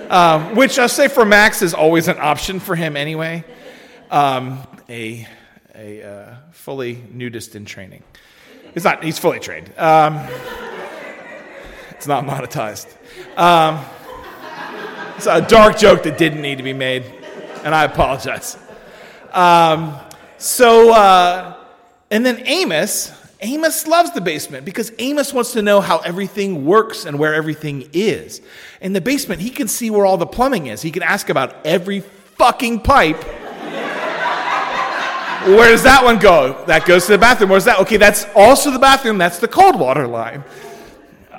Um, 0.09 0.57
which 0.57 0.77
I'll 0.79 0.89
say 0.89 1.07
for 1.07 1.25
Max 1.25 1.63
is 1.63 1.73
always 1.73 2.09
an 2.09 2.17
option 2.19 2.59
for 2.59 2.75
him 2.75 2.97
anyway. 2.97 3.45
Um, 4.11 4.67
a 4.89 5.27
a 5.75 6.03
uh, 6.03 6.35
fully 6.51 7.03
nudist 7.13 7.55
in 7.55 7.65
training. 7.65 8.03
He's 8.75 8.85
not, 8.85 9.03
he's 9.03 9.19
fully 9.19 9.41
trained. 9.41 9.73
It's 12.01 12.07
not 12.07 12.25
monetized. 12.25 12.87
Um, 13.37 13.85
it's 15.17 15.27
a 15.27 15.43
dark 15.43 15.77
joke 15.77 16.03
that 16.05 16.17
didn't 16.17 16.41
need 16.41 16.57
to 16.57 16.65
be 16.65 16.73
made, 16.73 17.05
and 17.63 17.75
I 17.75 17.85
apologize. 17.85 18.57
Um, 19.35 19.95
so, 20.39 20.95
uh, 20.95 21.63
and 22.11 22.25
then 22.25 22.43
Amos, 22.47 23.13
Amos 23.43 23.87
loves 23.87 24.13
the 24.13 24.23
basement 24.23 24.65
because 24.65 24.91
Amos 24.99 25.35
wants 25.35 25.53
to 25.53 25.61
know 25.61 25.83
how 25.83 25.99
everything 25.99 26.65
works 26.65 27.05
and 27.05 27.19
where 27.19 27.35
everything 27.35 27.91
is. 27.93 28.41
In 28.81 28.95
the 28.95 29.03
basement, 29.03 29.43
he 29.43 29.51
can 29.51 29.69
see 29.69 29.91
where 29.91 30.07
all 30.07 30.17
the 30.17 30.25
plumbing 30.25 30.69
is. 30.69 30.81
He 30.81 30.91
can 30.91 31.03
ask 31.03 31.29
about 31.29 31.55
every 31.67 32.01
fucking 32.01 32.81
pipe. 32.81 33.23
Where 35.45 35.71
does 35.71 35.83
that 35.83 36.03
one 36.03 36.19
go? 36.19 36.65
That 36.65 36.87
goes 36.87 37.05
to 37.05 37.13
the 37.13 37.19
bathroom. 37.19 37.51
Where's 37.51 37.67
that? 37.67 37.79
Okay, 37.81 37.99
that's 37.99 38.25
also 38.35 38.71
the 38.71 38.79
bathroom. 38.79 39.19
That's 39.19 39.39
the 39.39 39.49
cold 39.49 39.79
water 39.79 40.07
line. 40.07 40.45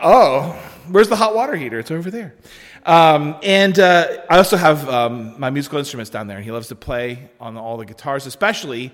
Oh, 0.03 0.51
where's 0.89 1.09
the 1.09 1.15
hot 1.15 1.35
water 1.35 1.55
heater? 1.55 1.79
It's 1.79 1.91
over 1.91 2.09
there. 2.09 2.33
Um, 2.85 3.35
and 3.43 3.77
uh, 3.77 4.23
I 4.29 4.37
also 4.37 4.57
have 4.57 4.89
um, 4.89 5.39
my 5.39 5.51
musical 5.51 5.77
instruments 5.77 6.09
down 6.09 6.27
there, 6.27 6.37
and 6.37 6.43
he 6.43 6.51
loves 6.51 6.69
to 6.69 6.75
play 6.75 7.29
on 7.39 7.55
all 7.55 7.77
the 7.77 7.85
guitars, 7.85 8.25
especially 8.25 8.91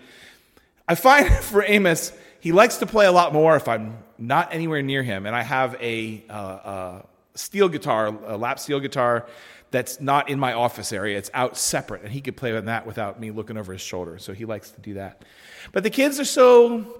I 0.88 0.96
find 0.96 1.28
for 1.44 1.64
Amos, 1.64 2.12
he 2.40 2.52
likes 2.52 2.78
to 2.78 2.86
play 2.86 3.06
a 3.06 3.12
lot 3.12 3.34
more 3.34 3.56
if 3.56 3.68
I'm 3.68 3.98
not 4.18 4.54
anywhere 4.54 4.82
near 4.82 5.04
him. 5.04 5.26
And 5.26 5.36
I 5.36 5.44
have 5.44 5.76
a, 5.82 6.24
uh, 6.30 6.34
uh, 6.34 7.02
steel 7.36 7.70
guitar, 7.70 8.08
a 8.08 8.38
lap 8.38 8.60
steel 8.60 8.80
guitar 8.80 9.28
that's 9.70 10.02
not 10.02 10.30
in 10.30 10.40
my 10.40 10.54
office 10.54 10.92
area. 10.92 11.18
It's 11.18 11.30
out 11.34 11.58
separate, 11.58 12.02
and 12.02 12.12
he 12.12 12.20
could 12.22 12.36
play 12.36 12.56
on 12.56 12.66
that 12.66 12.86
without 12.86 13.20
me 13.20 13.32
looking 13.32 13.58
over 13.58 13.74
his 13.74 13.82
shoulder. 13.82 14.18
So 14.18 14.34
he 14.34 14.46
likes 14.46 14.72
to 14.72 14.82
do 14.82 14.96
that. 14.96 15.24
But 15.72 15.84
the 15.84 15.90
kids 15.90 16.20
are 16.20 16.26
so 16.26 17.00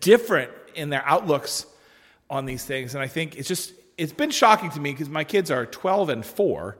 different 0.00 0.50
in 0.74 0.90
their 0.90 1.02
outlooks 1.04 1.66
on 2.34 2.46
these 2.46 2.64
things, 2.64 2.94
and 2.94 3.02
I 3.02 3.06
think 3.06 3.36
it's 3.36 3.48
just 3.48 3.72
it's 3.96 4.12
been 4.12 4.30
shocking 4.30 4.70
to 4.70 4.80
me 4.80 4.92
because 4.92 5.08
my 5.08 5.24
kids 5.24 5.50
are 5.50 5.66
12 5.66 6.08
and 6.08 6.26
4. 6.26 6.76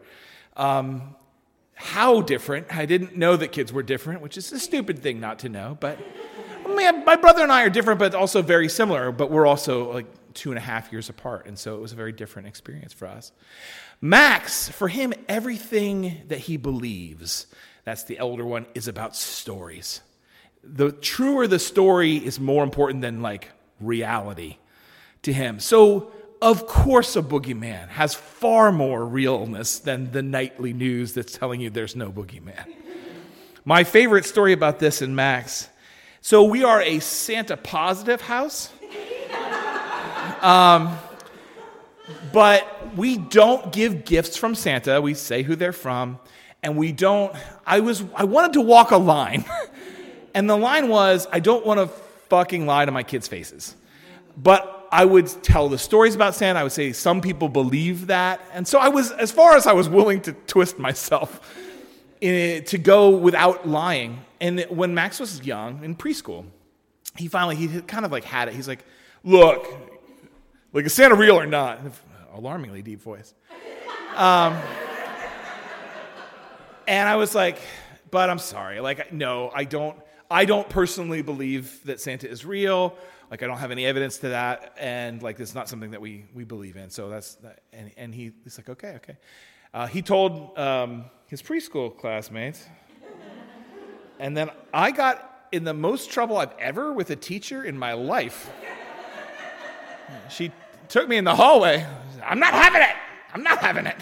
Um, 0.56 1.14
how 1.74 2.20
different. 2.20 2.74
I 2.74 2.86
didn't 2.86 3.16
know 3.16 3.36
that 3.36 3.52
kids 3.52 3.72
were 3.72 3.82
different, 3.82 4.20
which 4.20 4.36
is 4.36 4.50
a 4.52 4.58
stupid 4.58 5.00
thing 5.00 5.20
not 5.20 5.40
to 5.40 5.48
know. 5.48 5.76
But 5.78 5.98
my 6.66 7.16
brother 7.16 7.42
and 7.42 7.52
I 7.52 7.64
are 7.64 7.70
different, 7.70 7.98
but 7.98 8.14
also 8.14 8.42
very 8.42 8.68
similar. 8.68 9.10
But 9.10 9.30
we're 9.30 9.46
also 9.46 9.92
like 9.92 10.06
two 10.34 10.50
and 10.50 10.58
a 10.58 10.62
half 10.62 10.92
years 10.92 11.08
apart. 11.08 11.46
And 11.46 11.58
so 11.58 11.74
it 11.74 11.80
was 11.80 11.92
a 11.92 11.96
very 11.96 12.12
different 12.12 12.48
experience 12.48 12.92
for 12.92 13.06
us. 13.06 13.32
Max, 14.00 14.68
for 14.68 14.88
him, 14.88 15.12
everything 15.28 16.22
that 16.28 16.38
he 16.38 16.56
believes, 16.56 17.46
that's 17.84 18.04
the 18.04 18.18
elder 18.18 18.44
one, 18.44 18.66
is 18.74 18.88
about 18.88 19.16
stories. 19.16 20.00
The 20.62 20.92
truer 20.92 21.46
the 21.46 21.58
story 21.58 22.16
is 22.16 22.40
more 22.40 22.64
important 22.64 23.02
than 23.02 23.20
like 23.20 23.50
reality 23.80 24.58
to 25.24 25.32
him. 25.32 25.60
So 25.60 26.10
of 26.42 26.66
course, 26.66 27.16
a 27.16 27.22
boogeyman 27.22 27.88
has 27.88 28.14
far 28.14 28.70
more 28.70 29.04
realness 29.06 29.78
than 29.78 30.12
the 30.12 30.22
nightly 30.22 30.74
news 30.74 31.14
that's 31.14 31.32
telling 31.32 31.60
you 31.60 31.70
there's 31.70 31.96
no 31.96 32.12
boogeyman. 32.12 32.66
My 33.64 33.82
favorite 33.84 34.26
story 34.26 34.52
about 34.52 34.78
this 34.78 35.00
in 35.00 35.14
Max 35.14 35.70
so, 36.24 36.44
we 36.44 36.64
are 36.64 36.80
a 36.80 37.00
Santa 37.00 37.54
positive 37.54 38.22
house. 38.22 38.72
Um, 40.40 40.96
but 42.32 42.96
we 42.96 43.18
don't 43.18 43.70
give 43.70 44.06
gifts 44.06 44.38
from 44.38 44.54
Santa. 44.54 45.02
We 45.02 45.12
say 45.12 45.42
who 45.42 45.54
they're 45.54 45.74
from. 45.74 46.18
And 46.62 46.78
we 46.78 46.92
don't, 46.92 47.36
I 47.66 47.80
was, 47.80 48.02
I 48.14 48.24
wanted 48.24 48.54
to 48.54 48.62
walk 48.62 48.90
a 48.90 48.96
line. 48.96 49.44
and 50.34 50.48
the 50.48 50.56
line 50.56 50.88
was, 50.88 51.26
I 51.30 51.40
don't 51.40 51.66
want 51.66 51.80
to 51.80 51.88
fucking 52.30 52.64
lie 52.64 52.86
to 52.86 52.90
my 52.90 53.02
kids' 53.02 53.28
faces. 53.28 53.76
But 54.34 54.83
I 54.94 55.04
would 55.04 55.26
tell 55.42 55.68
the 55.68 55.76
stories 55.76 56.14
about 56.14 56.36
Santa. 56.36 56.60
I 56.60 56.62
would 56.62 56.70
say 56.70 56.92
some 56.92 57.20
people 57.20 57.48
believe 57.48 58.06
that. 58.06 58.40
And 58.52 58.66
so 58.66 58.78
I 58.78 58.90
was, 58.90 59.10
as 59.10 59.32
far 59.32 59.56
as 59.56 59.66
I 59.66 59.72
was 59.72 59.88
willing 59.88 60.20
to 60.20 60.32
twist 60.32 60.78
myself 60.78 61.40
in, 62.20 62.62
to 62.66 62.78
go 62.78 63.10
without 63.10 63.66
lying. 63.66 64.20
And 64.40 64.60
when 64.70 64.94
Max 64.94 65.18
was 65.18 65.44
young, 65.44 65.82
in 65.82 65.96
preschool, 65.96 66.44
he 67.16 67.26
finally, 67.26 67.56
he 67.56 67.80
kind 67.80 68.04
of 68.04 68.12
like 68.12 68.22
had 68.22 68.46
it. 68.46 68.54
He's 68.54 68.68
like, 68.68 68.84
look, 69.24 69.66
like, 70.72 70.84
is 70.84 70.94
Santa 70.94 71.16
real 71.16 71.40
or 71.40 71.46
not? 71.46 71.80
Alarmingly 72.32 72.82
deep 72.82 73.02
voice. 73.02 73.34
Um, 74.14 74.56
and 76.86 77.08
I 77.08 77.16
was 77.16 77.34
like, 77.34 77.58
but 78.12 78.30
I'm 78.30 78.38
sorry. 78.38 78.78
Like, 78.78 79.12
no, 79.12 79.50
I 79.52 79.64
don't, 79.64 79.98
I 80.30 80.44
don't 80.44 80.68
personally 80.68 81.22
believe 81.22 81.84
that 81.84 82.00
Santa 82.00 82.28
is 82.28 82.44
real. 82.44 82.96
Like 83.30 83.42
I 83.42 83.46
don't 83.46 83.58
have 83.58 83.70
any 83.70 83.86
evidence 83.86 84.18
to 84.18 84.28
that, 84.30 84.76
and 84.78 85.22
like 85.22 85.40
it's 85.40 85.54
not 85.54 85.68
something 85.68 85.90
that 85.92 86.00
we 86.00 86.26
we 86.34 86.44
believe 86.44 86.76
in. 86.76 86.90
So 86.90 87.08
that's 87.08 87.36
and 87.72 87.90
and 87.96 88.14
he, 88.14 88.32
he's 88.44 88.58
like, 88.58 88.68
okay, 88.68 88.94
okay. 88.96 89.16
Uh, 89.72 89.86
he 89.86 90.02
told 90.02 90.56
um, 90.56 91.06
his 91.26 91.42
preschool 91.42 91.96
classmates, 91.96 92.66
and 94.18 94.36
then 94.36 94.50
I 94.72 94.92
got 94.92 95.46
in 95.52 95.64
the 95.64 95.74
most 95.74 96.10
trouble 96.10 96.36
I've 96.36 96.54
ever 96.58 96.92
with 96.92 97.10
a 97.10 97.16
teacher 97.16 97.64
in 97.64 97.78
my 97.78 97.92
life. 97.92 98.50
She 100.28 100.52
took 100.88 101.08
me 101.08 101.16
in 101.16 101.24
the 101.24 101.34
hallway. 101.34 101.86
I'm 102.22 102.38
not 102.38 102.54
having 102.54 102.82
it. 102.82 102.94
I'm 103.32 103.42
not 103.42 103.58
having 103.58 103.86
it. 103.86 103.96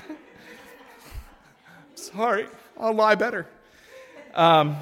Sorry, 1.95 2.47
I'll 2.79 2.95
lie 2.95 3.15
better. 3.15 3.47
Um, 4.35 4.77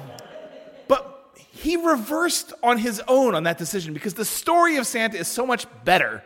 he 1.61 1.77
reversed 1.77 2.53
on 2.63 2.79
his 2.79 3.01
own 3.07 3.35
on 3.35 3.43
that 3.43 3.57
decision 3.57 3.93
because 3.93 4.15
the 4.15 4.25
story 4.25 4.77
of 4.77 4.87
Santa 4.87 5.17
is 5.17 5.27
so 5.27 5.45
much 5.45 5.67
better 5.83 6.23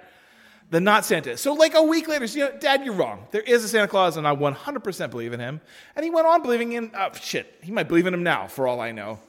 than 0.70 0.84
not 0.86 1.04
Santa. 1.04 1.38
So, 1.38 1.54
like 1.54 1.76
a 1.76 1.84
week 1.84 2.08
later, 2.08 2.26
you 2.26 2.46
know, 2.46 2.58
Dad, 2.58 2.86
you're 2.86 2.94
wrong. 2.94 3.28
There 3.32 3.42
is 3.42 3.64
a 3.64 3.68
Santa 3.68 3.88
Claus, 3.88 4.16
and 4.16 4.26
I 4.26 4.34
100% 4.34 5.12
believe 5.12 5.34
in 5.34 5.40
him. 5.40 5.60
And 5.96 6.04
he 6.04 6.10
went 6.10 6.26
on 6.26 6.42
believing 6.42 6.72
in, 6.72 6.92
oh, 6.98 7.10
shit, 7.14 7.54
he 7.62 7.72
might 7.72 7.90
believe 7.90 8.08
in 8.08 8.14
him 8.14 8.24
now, 8.24 8.48
for 8.48 8.66
all 8.66 8.80
I 8.80 8.94
know. 8.94 9.20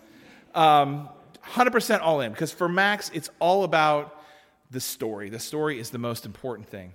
Um, 0.55 1.09
100% 1.45 2.01
all 2.01 2.21
in, 2.21 2.33
because 2.33 2.53
for 2.53 2.69
Max, 2.69 3.11
it's 3.13 3.29
all 3.41 3.65
about 3.65 4.23
the 4.71 4.81
story. 4.81 5.29
The 5.29 5.41
story 5.41 5.81
is 5.81 5.91
the 5.91 5.99
most 5.99 6.25
important 6.25 6.69
thing. 6.69 6.95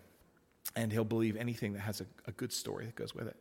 And 0.73 0.91
he'll 0.91 1.03
believe 1.03 1.35
anything 1.35 1.73
that 1.73 1.81
has 1.81 1.99
a, 1.99 2.05
a 2.27 2.31
good 2.31 2.53
story 2.53 2.85
that 2.85 2.95
goes 2.95 3.13
with 3.13 3.27
it. 3.27 3.35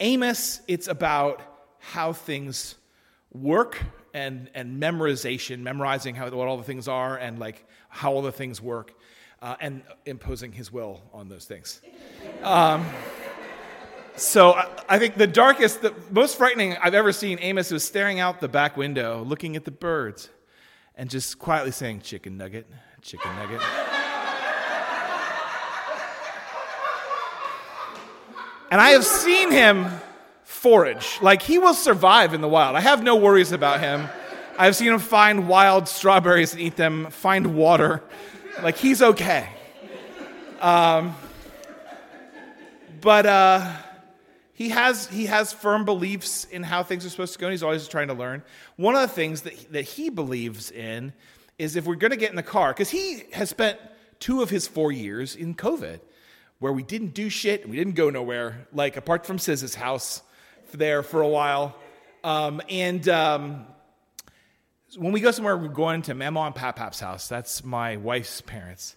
Amos, 0.00 0.62
it's 0.66 0.88
about 0.88 1.42
how 1.78 2.14
things 2.14 2.74
work 3.32 3.78
and, 4.14 4.50
and 4.54 4.82
memorization, 4.82 5.60
memorizing 5.60 6.14
how, 6.14 6.28
what 6.30 6.48
all 6.48 6.56
the 6.56 6.64
things 6.64 6.88
are 6.88 7.16
and 7.16 7.38
like 7.38 7.66
how 7.88 8.12
all 8.12 8.22
the 8.22 8.32
things 8.32 8.60
work, 8.60 8.94
uh, 9.42 9.56
and 9.60 9.82
imposing 10.06 10.52
his 10.52 10.72
will 10.72 11.00
on 11.12 11.28
those 11.28 11.44
things. 11.44 11.80
Um, 12.42 12.86
so 14.16 14.52
I, 14.52 14.68
I, 14.88 14.98
think 14.98 15.16
the 15.16 15.26
darkest, 15.26 15.82
the 15.82 15.94
most 16.10 16.36
frightening 16.36 16.76
I've 16.76 16.94
ever 16.94 17.12
seen 17.12 17.38
Amos 17.40 17.70
was 17.70 17.84
staring 17.84 18.20
out 18.20 18.40
the 18.40 18.48
back 18.48 18.76
window, 18.76 19.24
looking 19.24 19.56
at 19.56 19.64
the 19.64 19.70
birds, 19.70 20.28
and 20.94 21.08
just 21.08 21.38
quietly 21.38 21.70
saying, 21.70 22.00
"Chicken 22.00 22.36
nugget, 22.36 22.66
chicken 23.00 23.34
nugget." 23.36 23.62
and 28.70 28.80
I 28.80 28.90
have 28.90 29.04
seen 29.04 29.50
him 29.50 29.86
forage. 30.50 31.18
Like 31.22 31.42
he 31.42 31.58
will 31.58 31.74
survive 31.74 32.34
in 32.34 32.40
the 32.40 32.48
wild. 32.48 32.76
I 32.76 32.80
have 32.80 33.02
no 33.02 33.16
worries 33.16 33.52
about 33.52 33.80
him. 33.80 34.08
I've 34.58 34.76
seen 34.76 34.88
him 34.92 34.98
find 34.98 35.48
wild 35.48 35.88
strawberries 35.88 36.52
and 36.52 36.60
eat 36.60 36.76
them, 36.76 37.06
find 37.10 37.54
water. 37.54 38.02
Like 38.60 38.76
he's 38.76 39.00
okay. 39.00 39.48
Um, 40.60 41.14
but 43.00 43.24
uh, 43.24 43.72
he 44.52 44.70
has 44.70 45.06
he 45.06 45.26
has 45.26 45.52
firm 45.52 45.84
beliefs 45.84 46.44
in 46.44 46.64
how 46.64 46.82
things 46.82 47.06
are 47.06 47.10
supposed 47.10 47.32
to 47.34 47.38
go, 47.38 47.46
and 47.46 47.52
he's 47.52 47.62
always 47.62 47.88
trying 47.88 48.08
to 48.08 48.14
learn. 48.14 48.42
One 48.76 48.96
of 48.96 49.02
the 49.02 49.08
things 49.08 49.42
that 49.42 49.72
that 49.72 49.82
he 49.82 50.10
believes 50.10 50.70
in 50.72 51.14
is 51.58 51.76
if 51.76 51.86
we're 51.86 51.94
going 51.94 52.10
to 52.10 52.18
get 52.18 52.30
in 52.30 52.36
the 52.36 52.42
car, 52.42 52.72
because 52.72 52.90
he 52.90 53.22
has 53.32 53.48
spent 53.48 53.78
two 54.18 54.42
of 54.42 54.50
his 54.50 54.66
four 54.66 54.90
years 54.92 55.36
in 55.36 55.54
COVID, 55.54 56.00
where 56.58 56.72
we 56.72 56.82
didn't 56.82 57.14
do 57.14 57.30
shit, 57.30 57.66
we 57.68 57.76
didn't 57.76 57.94
go 57.94 58.10
nowhere. 58.10 58.66
Like 58.74 58.96
apart 58.98 59.24
from 59.24 59.38
Siz's 59.38 59.76
house, 59.76 60.22
there 60.72 61.02
for 61.02 61.20
a 61.20 61.28
while. 61.28 61.76
Um, 62.22 62.60
and 62.68 63.08
um, 63.08 63.66
when 64.96 65.12
we 65.12 65.20
go 65.20 65.30
somewhere, 65.30 65.56
we're 65.56 65.68
going 65.68 66.02
to 66.02 66.14
Mama 66.14 66.40
and 66.40 66.54
Papap's 66.54 67.00
house. 67.00 67.28
That's 67.28 67.64
my 67.64 67.96
wife's 67.96 68.40
parents. 68.40 68.96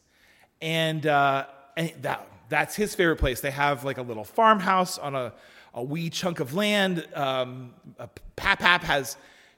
And, 0.61 1.05
uh, 1.05 1.45
and 1.77 1.93
that, 2.01 2.27
that's 2.49 2.75
his 2.75 2.95
favorite 2.95 3.17
place. 3.17 3.41
They 3.41 3.51
have 3.51 3.83
like 3.83 3.97
a 3.97 4.01
little 4.01 4.23
farmhouse 4.23 4.97
on 4.97 5.15
a, 5.15 5.33
a 5.73 5.83
wee 5.83 6.09
chunk 6.09 6.39
of 6.39 6.53
land. 6.53 7.07
Um, 7.13 7.73
Pap 8.35 8.59
Pap 8.59 8.83
has 8.83 9.17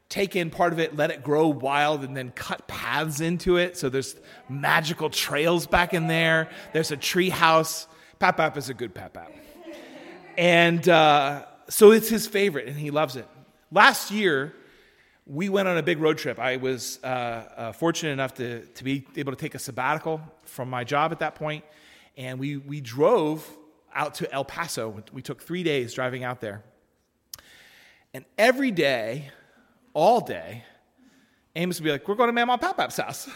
taken 0.09 0.49
part 0.49 0.71
of 0.71 0.79
it, 0.79 0.95
let 0.95 1.11
it 1.11 1.23
grow 1.23 1.47
wild, 1.47 2.03
and 2.03 2.15
then 2.15 2.31
cut 2.31 2.67
paths 2.67 3.21
into 3.21 3.57
it. 3.57 3.77
So 3.77 3.89
there's 3.89 4.15
magical 4.49 5.09
trails 5.09 5.67
back 5.67 5.93
in 5.93 6.07
there. 6.07 6.49
There's 6.73 6.91
a 6.91 6.97
tree 6.97 7.29
house. 7.29 7.87
Pap 8.19 8.37
Pap 8.37 8.57
is 8.57 8.69
a 8.69 8.73
good 8.73 8.93
Pap 8.93 9.13
Pap. 9.13 9.31
And 10.37 10.87
uh, 10.87 11.45
so 11.69 11.91
it's 11.91 12.09
his 12.09 12.27
favorite, 12.27 12.67
and 12.67 12.77
he 12.77 12.91
loves 12.91 13.15
it. 13.15 13.27
Last 13.71 14.11
year, 14.11 14.53
we 15.25 15.49
went 15.49 15.67
on 15.67 15.77
a 15.77 15.83
big 15.83 15.99
road 15.99 16.17
trip. 16.17 16.39
I 16.39 16.57
was 16.57 16.99
uh, 17.03 17.07
uh, 17.07 17.71
fortunate 17.71 18.11
enough 18.11 18.35
to, 18.35 18.65
to 18.65 18.83
be 18.83 19.07
able 19.15 19.31
to 19.31 19.37
take 19.37 19.55
a 19.55 19.59
sabbatical 19.59 20.21
from 20.43 20.69
my 20.69 20.83
job 20.83 21.11
at 21.11 21.19
that 21.19 21.35
point, 21.35 21.63
and 22.17 22.39
we, 22.39 22.57
we 22.57 22.81
drove 22.81 23.47
out 23.93 24.15
to 24.15 24.31
El 24.31 24.45
Paso. 24.45 25.03
We 25.13 25.21
took 25.21 25.41
three 25.41 25.63
days 25.63 25.93
driving 25.93 26.23
out 26.23 26.41
there. 26.41 26.63
And 28.13 28.25
every 28.37 28.71
day, 28.71 29.31
all 29.93 30.21
day, 30.21 30.63
Amos 31.55 31.79
would 31.79 31.85
be 31.85 31.91
like, 31.91 32.07
We're 32.07 32.15
going 32.15 32.27
to 32.27 32.33
Mama 32.33 32.57
Pap 32.57 32.77
Pap's 32.77 32.97
house. 32.97 33.27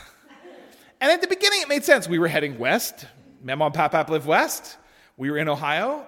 and 1.01 1.11
at 1.11 1.21
the 1.21 1.27
beginning, 1.27 1.61
it 1.61 1.69
made 1.69 1.83
sense. 1.83 2.07
We 2.07 2.19
were 2.19 2.27
heading 2.27 2.59
west. 2.59 3.05
Mama 3.41 3.65
and 3.65 3.73
Pap 3.73 3.91
Pap 3.91 4.09
live 4.09 4.25
west. 4.25 4.77
We 5.17 5.31
were 5.31 5.37
in 5.37 5.49
Ohio. 5.49 6.05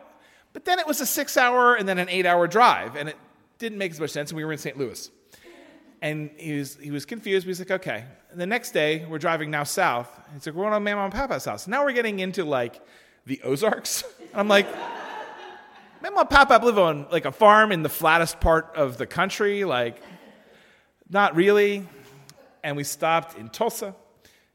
But 0.54 0.66
then 0.66 0.80
it 0.80 0.88
was 0.88 1.02
a 1.02 1.06
six 1.06 1.38
hour 1.38 1.76
and 1.76 1.88
then 1.88 1.98
an 1.98 2.10
eight 2.10 2.26
hour 2.26 2.48
drive. 2.48 2.96
And 2.96 3.10
it 3.10 3.18
didn't 3.58 3.78
make 3.78 3.92
as 3.92 4.00
much 4.00 4.12
sense. 4.12 4.32
And 4.32 4.38
we 4.38 4.44
were 4.44 4.52
in 4.52 4.58
St. 4.58 4.78
Louis. 4.78 5.10
And 6.02 6.32
he 6.38 6.58
was, 6.58 6.78
he 6.78 6.92
was 6.92 7.06
confused. 7.06 7.46
He 7.46 7.50
was 7.50 7.60
like, 7.60 7.72
okay. 7.72 8.06
And 8.32 8.42
the 8.42 8.48
next 8.48 8.72
day, 8.72 9.06
we're 9.06 9.20
driving 9.20 9.52
now 9.52 9.64
south. 9.64 10.10
He's 10.34 10.46
like, 10.46 10.56
we're 10.56 10.64
going 10.64 10.74
to 10.74 10.80
Mama 10.80 11.04
and 11.04 11.14
Papa's 11.14 11.46
house. 11.46 11.68
Now 11.68 11.86
we're 11.86 11.94
getting 11.94 12.20
into 12.20 12.44
like 12.44 12.82
the 13.26 13.42
Ozarks. 13.44 14.04
And 14.20 14.30
I'm 14.40 14.48
like, 14.48 14.68
Mama 16.02 16.22
and 16.22 16.30
Papa 16.30 16.60
live 16.64 16.80
on 16.80 17.08
like 17.12 17.26
a 17.26 17.32
farm 17.32 17.72
in 17.72 17.84
the 17.84 17.90
flattest 17.90 18.40
part 18.40 18.74
of 18.76 18.98
the 18.98 19.06
country. 19.06 19.64
Like, 19.64 20.02
not 21.10 21.36
really. 21.36 21.88
And 22.64 22.76
we 22.76 22.84
stopped 22.84 23.38
in 23.38 23.50
Tulsa. 23.50 23.96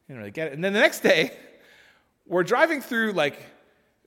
Didn't 0.08 0.18
really 0.18 0.30
get 0.32 0.48
it. 0.48 0.54
And 0.54 0.64
then 0.64 0.72
the 0.72 0.80
next 0.80 1.00
day, 1.00 1.32
we're 2.26 2.42
driving 2.42 2.80
through 2.80 3.12
like 3.12 3.40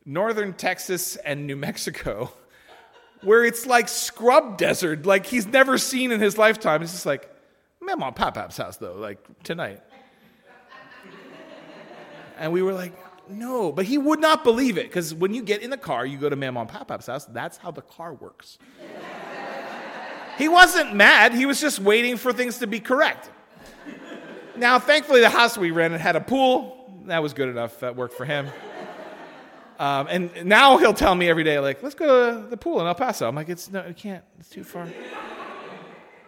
northern 0.10 0.54
Texas 0.54 1.16
and 1.18 1.46
New 1.46 1.56
Mexico, 1.56 2.32
where 3.22 3.46
it's 3.46 3.66
like 3.66 3.88
scrub 3.88 4.58
desert, 4.58 5.06
like 5.06 5.26
he's 5.26 5.46
never 5.46 5.78
seen 5.78 6.12
in 6.12 6.20
his 6.20 6.38
lifetime. 6.38 6.82
It's 6.82 6.92
just 6.92 7.06
like, 7.06 7.30
I'm 7.82 8.04
on 8.04 8.14
Pap 8.14 8.34
Pap's 8.36 8.58
house 8.58 8.78
though, 8.78 8.96
like 8.96 9.20
tonight. 9.44 9.82
And 12.38 12.54
we 12.54 12.62
were 12.62 12.72
like, 12.72 12.94
no, 13.28 13.74
but 13.74 13.84
he 13.84 13.98
would 13.98 14.22
not 14.22 14.46
believe 14.46 14.78
it 14.78 14.88
because 14.88 15.14
when 15.14 15.34
you 15.34 15.44
get 15.44 15.62
in 15.62 15.70
the 15.70 15.78
car, 15.78 16.06
you 16.06 16.18
go 16.18 16.30
to 16.30 16.38
Mom 16.38 16.68
Pap 16.68 16.88
Pap's 16.88 17.08
house. 17.08 17.26
That's 17.26 17.58
how 17.58 17.70
the 17.70 17.82
car 17.82 18.14
works. 18.14 18.58
He 20.38 20.48
wasn't 20.48 20.96
mad. 20.96 21.34
He 21.34 21.46
was 21.46 21.60
just 21.60 21.80
waiting 21.80 22.16
for 22.16 22.32
things 22.32 22.60
to 22.60 22.68
be 22.68 22.80
correct. 22.80 23.30
Now, 24.56 24.80
thankfully, 24.80 25.20
the 25.20 25.30
house 25.30 25.58
we 25.58 25.72
rented 25.72 26.00
had 26.00 26.16
a 26.16 26.22
pool. 26.22 27.02
That 27.08 27.22
was 27.22 27.34
good 27.34 27.50
enough. 27.50 27.82
That 27.82 27.98
worked 27.98 28.14
for 28.14 28.24
him. 28.24 28.48
Um, 29.80 30.08
and 30.10 30.46
now 30.46 30.78
he'll 30.78 30.94
tell 30.94 31.16
me 31.16 31.30
every 31.30 31.46
day, 31.46 31.58
like, 31.58 31.82
let's 31.82 31.96
go 31.96 32.42
to 32.42 32.48
the 32.48 32.58
pool 32.58 32.82
in 32.82 32.88
El 32.88 32.96
Paso. 32.96 33.28
I'm 33.28 33.36
like, 33.36 33.48
it's 33.48 33.72
no, 33.72 33.88
you 33.88 33.94
can't. 33.94 34.26
It's 34.38 34.50
too 34.50 34.66
far. 34.66 34.88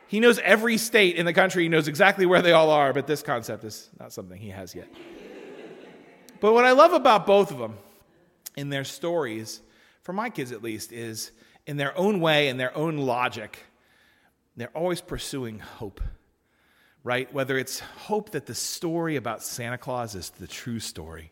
He 0.08 0.20
knows 0.22 0.40
every 0.40 0.78
state 0.78 1.18
in 1.18 1.26
the 1.26 1.34
country. 1.34 1.64
He 1.64 1.70
knows 1.70 1.88
exactly 1.88 2.26
where 2.26 2.42
they 2.42 2.54
all 2.54 2.70
are, 2.70 2.94
but 2.94 3.08
this 3.08 3.22
concept 3.22 3.66
is 3.66 3.90
not 4.00 4.14
something 4.14 4.40
he 4.40 4.50
has 4.50 4.74
yet. 4.74 4.88
But 6.40 6.54
what 6.54 6.66
I 6.66 6.72
love 6.72 6.94
about 6.94 7.26
both 7.26 7.52
of 7.52 7.60
them 7.60 7.78
in 8.56 8.70
their 8.70 8.84
stories, 8.84 9.62
for 10.04 10.14
my 10.14 10.30
kids 10.30 10.52
at 10.52 10.64
least, 10.64 10.92
is 10.92 11.32
in 11.68 11.78
their 11.78 11.98
own 11.98 12.20
way, 12.20 12.48
in 12.48 12.58
their 12.58 12.76
own 12.76 12.98
logic, 12.98 13.60
they're 14.56 14.70
always 14.70 15.02
pursuing 15.02 15.60
hope, 15.60 16.02
right? 17.04 17.32
Whether 17.34 17.58
it's 17.58 17.80
hope 17.80 18.32
that 18.32 18.46
the 18.46 18.56
story 18.56 19.18
about 19.18 19.44
Santa 19.44 19.78
Claus 19.78 20.16
is 20.16 20.30
the 20.32 20.48
true 20.48 20.80
story, 20.80 21.32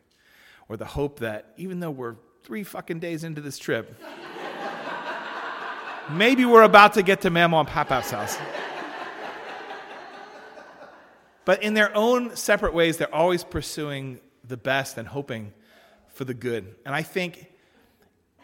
or 0.69 0.77
the 0.77 0.85
hope 0.85 1.19
that 1.19 1.53
even 1.57 1.79
though 1.79 1.91
we're 1.91 2.15
three 2.43 2.63
fucking 2.63 2.99
days 2.99 3.23
into 3.23 3.41
this 3.41 3.57
trip, 3.57 3.99
maybe 6.11 6.45
we're 6.45 6.63
about 6.63 6.93
to 6.93 7.03
get 7.03 7.21
to 7.21 7.29
Mama 7.29 7.57
and 7.57 7.67
Papa's 7.67 8.11
house. 8.11 8.37
But 11.43 11.63
in 11.63 11.73
their 11.73 11.95
own 11.95 12.35
separate 12.35 12.75
ways, 12.75 12.97
they're 12.97 13.13
always 13.13 13.43
pursuing 13.43 14.19
the 14.43 14.57
best 14.57 14.97
and 14.97 15.07
hoping 15.07 15.51
for 16.09 16.23
the 16.23 16.35
good. 16.35 16.75
And 16.85 16.93
I 16.93 17.01
think 17.01 17.47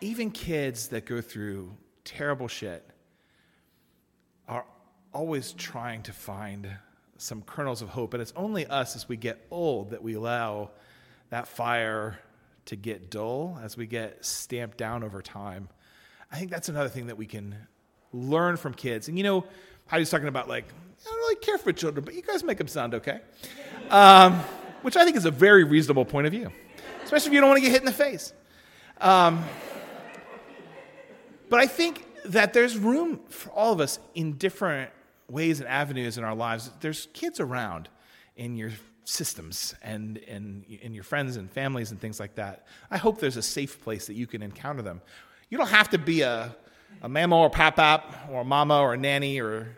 even 0.01 0.31
kids 0.31 0.88
that 0.88 1.05
go 1.05 1.21
through 1.21 1.77
terrible 2.03 2.47
shit 2.47 2.83
are 4.47 4.65
always 5.13 5.51
trying 5.53 6.01
to 6.03 6.13
find 6.13 6.69
some 7.17 7.41
kernels 7.43 7.81
of 7.81 7.89
hope. 7.89 8.13
And 8.13 8.21
it's 8.21 8.33
only 8.35 8.65
us 8.65 8.95
as 8.95 9.07
we 9.07 9.17
get 9.17 9.45
old 9.51 9.91
that 9.91 10.01
we 10.01 10.15
allow 10.15 10.71
that 11.29 11.47
fire 11.47 12.19
to 12.65 12.75
get 12.75 13.09
dull, 13.09 13.59
as 13.63 13.77
we 13.77 13.85
get 13.85 14.25
stamped 14.25 14.77
down 14.77 15.03
over 15.03 15.21
time. 15.21 15.69
I 16.31 16.38
think 16.38 16.51
that's 16.51 16.69
another 16.69 16.89
thing 16.89 17.07
that 17.07 17.17
we 17.17 17.25
can 17.25 17.55
learn 18.11 18.57
from 18.57 18.73
kids. 18.73 19.07
And 19.07 19.17
you 19.17 19.23
know, 19.23 19.45
Heidi's 19.88 20.09
talking 20.09 20.27
about 20.27 20.47
like, 20.47 20.65
I 20.65 21.09
don't 21.09 21.17
really 21.17 21.35
care 21.35 21.57
for 21.57 21.71
children, 21.71 22.03
but 22.03 22.15
you 22.15 22.21
guys 22.21 22.43
make 22.43 22.57
them 22.57 22.67
sound 22.67 22.95
okay. 22.95 23.19
Um, 23.89 24.39
which 24.81 24.95
I 24.95 25.03
think 25.03 25.17
is 25.17 25.25
a 25.25 25.31
very 25.31 25.63
reasonable 25.63 26.05
point 26.05 26.27
of 26.27 26.33
view, 26.33 26.51
especially 27.03 27.27
if 27.27 27.33
you 27.33 27.41
don't 27.41 27.49
want 27.49 27.57
to 27.57 27.61
get 27.61 27.71
hit 27.71 27.81
in 27.81 27.85
the 27.85 27.91
face. 27.91 28.33
Um, 28.99 29.43
but 31.49 31.59
I 31.59 31.67
think 31.67 32.05
that 32.25 32.53
there's 32.53 32.77
room 32.77 33.19
for 33.29 33.51
all 33.51 33.73
of 33.73 33.79
us 33.79 33.99
in 34.15 34.33
different 34.33 34.91
ways 35.29 35.59
and 35.59 35.69
avenues 35.69 36.17
in 36.17 36.23
our 36.23 36.35
lives. 36.35 36.71
There's 36.81 37.07
kids 37.13 37.39
around 37.39 37.89
in 38.35 38.55
your 38.55 38.71
systems 39.05 39.75
and 39.81 40.17
in, 40.17 40.65
in 40.81 40.93
your 40.93 41.03
friends 41.03 41.37
and 41.37 41.49
families 41.49 41.91
and 41.91 41.99
things 41.99 42.19
like 42.19 42.35
that. 42.35 42.67
I 42.91 42.97
hope 42.97 43.19
there's 43.19 43.37
a 43.37 43.41
safe 43.41 43.81
place 43.83 44.07
that 44.07 44.15
you 44.15 44.27
can 44.27 44.41
encounter 44.41 44.81
them. 44.81 45.01
You 45.49 45.57
don't 45.57 45.69
have 45.69 45.89
to 45.91 45.97
be 45.97 46.21
a, 46.21 46.55
a 47.01 47.07
mama 47.09 47.37
or 47.37 47.49
pap 47.49 47.77
pap 47.77 48.27
or 48.31 48.43
mama 48.43 48.79
or 48.79 48.97
nanny 48.97 49.39
or 49.39 49.77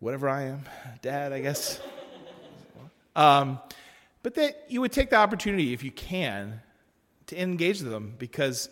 whatever 0.00 0.28
I 0.28 0.42
am, 0.42 0.64
dad, 1.02 1.32
I 1.32 1.40
guess. 1.40 1.80
Um, 3.16 3.58
but 4.22 4.34
that 4.34 4.64
you 4.68 4.80
would 4.80 4.92
take 4.92 5.10
the 5.10 5.16
opportunity, 5.16 5.72
if 5.72 5.82
you 5.82 5.90
can, 5.90 6.60
to 7.26 7.40
engage 7.40 7.80
them 7.80 8.14
because 8.18 8.68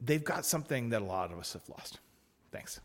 they've 0.00 0.24
got 0.24 0.44
something 0.44 0.90
that 0.90 1.02
a 1.02 1.04
lot 1.04 1.32
of 1.32 1.38
us 1.38 1.52
have 1.54 1.68
lost. 1.68 1.98
Thanks. 2.52 2.80